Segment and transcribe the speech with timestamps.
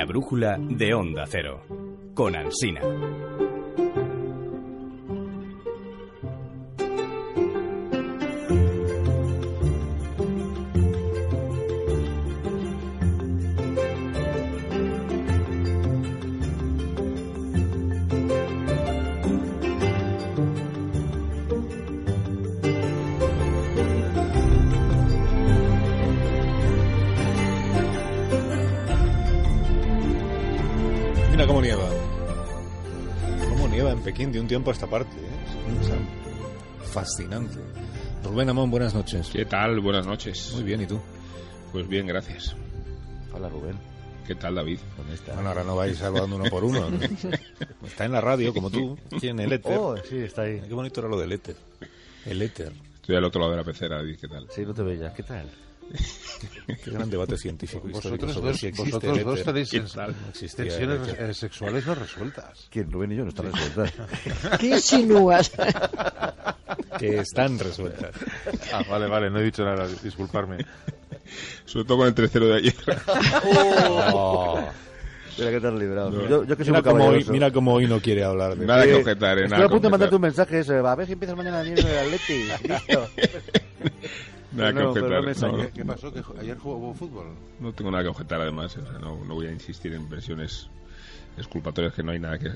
[0.00, 1.62] La brújula de Onda Cero.
[2.14, 2.80] Con Alsina.
[31.40, 31.88] Mira cómo nieva.
[33.48, 35.16] Cómo nieva en Pekín de un tiempo a esta parte.
[35.16, 36.82] ¿eh?
[36.82, 37.54] Es fascinante.
[38.22, 39.30] Rubén Amón, buenas noches.
[39.32, 39.80] ¿Qué tal?
[39.80, 40.52] Buenas noches.
[40.52, 41.00] Muy bien, ¿y tú?
[41.72, 42.54] Pues bien, gracias.
[43.32, 43.78] Hola Rubén,
[44.26, 44.80] ¿Qué tal, David?
[44.98, 45.34] ¿dónde estás?
[45.34, 46.90] Bueno, ahora no vais saludando uno por uno.
[46.90, 46.98] ¿no?
[47.86, 49.78] Está en la radio, como tú, aquí en el éter.
[49.78, 50.60] Oh, sí, está ahí.
[50.60, 51.56] Qué bonito era lo del éter.
[52.26, 52.70] El éter.
[52.96, 54.18] Estoy al otro lado de la pecera, David.
[54.20, 54.46] ¿Qué tal?
[54.50, 55.14] Sí, no te veías.
[55.14, 55.48] ¿Qué tal?
[56.84, 59.96] Qué gran debate científico Vosotros sobre dos, si existe vosotros el dos tenéis ¿Qué sens-?
[59.96, 62.68] No el tensiones eh, sexuales no resueltas.
[62.70, 62.90] ¿Quién?
[62.90, 63.92] Rubén y yo no están resueltas.
[64.60, 65.52] ¿Qué insinúas?
[66.98, 68.14] Que están resueltas.
[68.72, 70.64] Ah, vale, vale, no he dicho nada, disculparme.
[71.64, 72.74] Sobre todo con el 3-0 de ayer.
[74.12, 74.60] Oh.
[75.38, 76.28] Mira que te has librado.
[76.28, 78.84] Yo, yo que soy Mira, cómo hoy, mira cómo hoy no quiere hablar de Nada
[78.84, 79.44] que Eh, objetar, ¿eh?
[79.44, 81.64] Estoy Nada a punto de mandarte un mensaje ese, a ver si empiezas mañana a
[81.64, 82.44] nieve del Atleti.
[82.68, 83.08] Listo.
[84.52, 85.22] Nada que No, no objetar.
[85.22, 85.70] No, extraña.
[85.70, 86.12] ¿Qué pasó?
[86.12, 87.26] ¿Que ayer jugó fútbol?
[87.60, 88.76] no tengo nada que objetar, además.
[88.76, 90.68] O sea, no, no voy a insistir en versiones
[91.36, 92.50] exculpatorias que no hay nada que,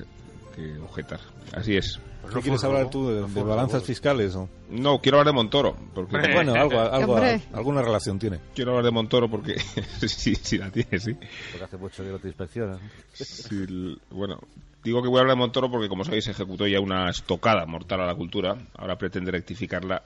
[0.55, 1.19] que objetar.
[1.53, 1.99] Así es.
[2.21, 4.35] Pues ¿Qué no quieres hablar tú de, no de balanzas fiscales?
[4.35, 4.49] o?
[4.69, 5.75] No, quiero hablar de Montoro.
[5.93, 7.17] Porque Bueno, algo, algo,
[7.53, 8.39] alguna relación tiene.
[8.55, 9.59] Quiero hablar de Montoro porque
[10.07, 11.13] sí, sí la tiene, sí.
[11.51, 12.79] Porque hace mucho que no te inspeccionan.
[13.13, 14.39] Sí, el- bueno,
[14.83, 18.01] digo que voy a hablar de Montoro porque, como sabéis, ejecutó ya una estocada mortal
[18.01, 18.57] a la cultura.
[18.75, 20.01] Ahora pretende rectificarla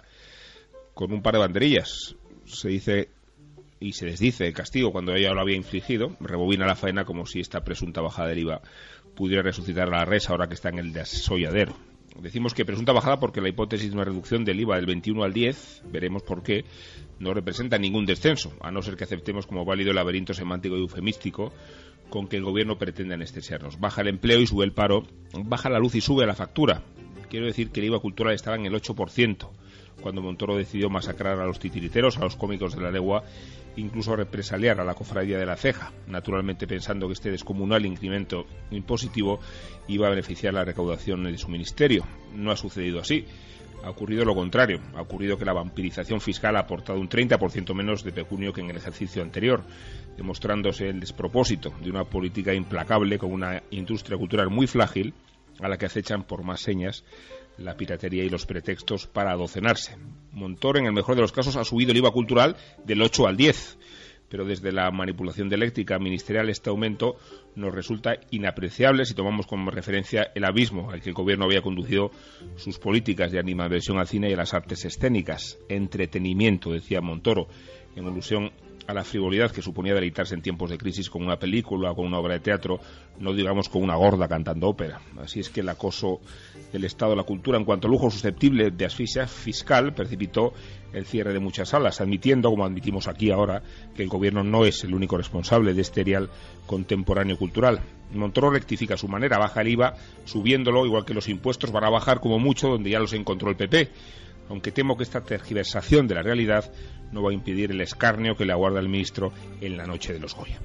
[0.99, 2.17] con un par de banderillas.
[2.43, 3.07] Se dice
[3.79, 6.17] y se desdice el castigo cuando ella lo había infligido.
[6.19, 8.61] Rebobina la faena como si esta presunta bajada del IVA
[9.15, 11.73] pudiera resucitar a la res ahora que está en el desolladero.
[12.19, 15.31] Decimos que presunta bajada porque la hipótesis de una reducción del IVA del 21 al
[15.31, 16.65] 10, veremos por qué,
[17.17, 20.81] no representa ningún descenso, a no ser que aceptemos como válido el laberinto semántico y
[20.81, 21.53] eufemístico
[22.09, 23.79] con que el gobierno pretende anestesiarnos.
[23.79, 25.03] Baja el empleo y sube el paro,
[25.45, 26.83] baja la luz y sube la factura.
[27.29, 29.49] Quiero decir que el IVA cultural estaba en el 8%,
[29.99, 33.23] cuando Montoro decidió masacrar a los titiriteros, a los cómicos de la legua,
[33.75, 39.39] incluso represaliar a la cofradía de la ceja, naturalmente pensando que este descomunal incremento impositivo
[39.87, 42.05] iba a beneficiar la recaudación de su ministerio.
[42.33, 43.25] No ha sucedido así.
[43.83, 44.81] Ha ocurrido lo contrario.
[44.95, 48.69] Ha ocurrido que la vampirización fiscal ha aportado un 30% menos de pecunio que en
[48.69, 49.63] el ejercicio anterior,
[50.17, 55.13] demostrándose el despropósito de una política implacable con una industria cultural muy frágil
[55.61, 57.03] a la que acechan por más señas
[57.59, 59.97] la piratería y los pretextos para adocenarse.
[60.31, 62.55] Montoro, en el mejor de los casos, ha subido el IVA cultural
[62.85, 63.77] del 8 al 10,
[64.29, 67.17] pero desde la manipulación dialéctica ministerial este aumento
[67.55, 72.11] nos resulta inapreciable si tomamos como referencia el abismo al que el gobierno había conducido
[72.55, 75.57] sus políticas de animadversión al cine y a las artes escénicas.
[75.67, 77.47] Entretenimiento, decía Montoro,
[77.99, 78.51] en alusión
[78.87, 82.07] a la frivolidad que suponía deleitarse en tiempos de crisis con una película o con
[82.07, 82.79] una obra de teatro,
[83.19, 84.99] no digamos con una gorda cantando ópera.
[85.21, 86.21] Así es que el acoso
[86.73, 90.53] del Estado a la cultura en cuanto a lujo susceptible de asfixia fiscal precipitó
[90.91, 93.61] el cierre de muchas salas, admitiendo, como admitimos aquí ahora,
[93.95, 96.29] que el gobierno no es el único responsable de este erial
[96.65, 97.81] contemporáneo cultural.
[98.11, 99.93] Montoro rectifica su manera, baja el IVA,
[100.25, 103.55] subiéndolo, igual que los impuestos van a bajar como mucho donde ya los encontró el
[103.55, 103.89] PP,
[104.49, 106.71] aunque temo que esta tergiversación de la realidad
[107.11, 109.31] no va a impedir el escarnio que le aguarda el ministro
[109.61, 110.59] en la noche de los Goya.